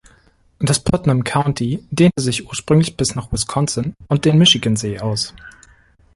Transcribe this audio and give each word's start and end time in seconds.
Das 0.57 0.79
Putnam 0.79 1.23
County 1.23 1.85
dehnte 1.91 2.23
sich 2.23 2.47
ursprünglich 2.47 2.97
bis 2.97 3.13
nach 3.13 3.31
Wisconsin 3.31 3.93
und 4.07 4.25
den 4.25 4.39
Michigansee 4.39 4.99
aus. 4.99 5.35